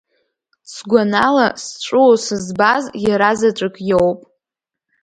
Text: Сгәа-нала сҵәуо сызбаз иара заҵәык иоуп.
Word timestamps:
Сгәа-нала 0.73 1.47
сҵәуо 1.63 2.13
сызбаз 2.25 2.83
иара 3.05 3.31
заҵәык 3.39 3.75
иоуп. 3.89 4.19